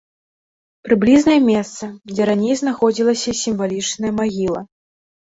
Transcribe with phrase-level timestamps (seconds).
[0.85, 4.61] Прыблізнае месца, дзе раней знаходзілася сімвалічная магіла.